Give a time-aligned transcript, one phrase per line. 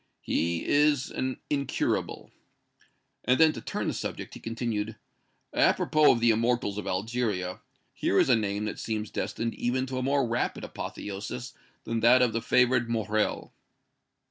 [0.23, 2.31] "He is an incurable."
[3.27, 4.95] Then, as if to turn the subject, he continued:
[5.53, 7.59] "Apropos of the immortals of Algeria,
[7.93, 11.53] here is a name that seems destined even to a more rapid apotheosis
[11.83, 13.53] than that of the favored Morrel."